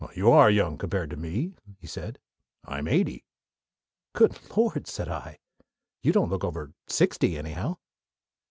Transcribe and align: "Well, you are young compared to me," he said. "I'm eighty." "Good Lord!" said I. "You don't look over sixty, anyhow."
"Well, 0.01 0.09
you 0.15 0.31
are 0.31 0.49
young 0.49 0.79
compared 0.79 1.11
to 1.11 1.15
me," 1.15 1.53
he 1.77 1.85
said. 1.85 2.17
"I'm 2.65 2.87
eighty." 2.87 3.23
"Good 4.13 4.35
Lord!" 4.57 4.87
said 4.87 5.07
I. 5.09 5.37
"You 6.01 6.11
don't 6.11 6.29
look 6.31 6.43
over 6.43 6.73
sixty, 6.87 7.37
anyhow." 7.37 7.77